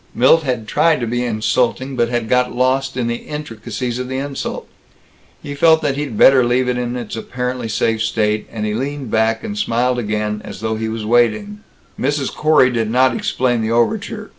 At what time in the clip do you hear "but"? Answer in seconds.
1.95-2.09